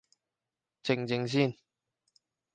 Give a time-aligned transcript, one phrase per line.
[0.81, 1.55] 靜靜先